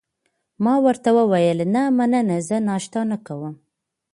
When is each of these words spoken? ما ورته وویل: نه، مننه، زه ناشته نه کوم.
ما 0.63 0.73
ورته 0.85 1.09
وویل: 1.17 1.59
نه، 1.73 1.83
مننه، 1.97 2.37
زه 2.47 2.57
ناشته 2.69 2.99
نه 3.09 3.17
کوم. 3.25 3.53